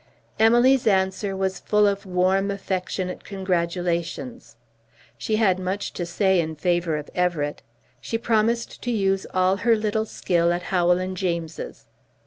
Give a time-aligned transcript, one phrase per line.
[0.39, 4.55] Emily's answer was full of warm, affectionate congratulations.
[5.15, 7.61] She had much to say in favour of Everett.
[8.01, 11.85] She promised to use all her little skill at Howell and James's.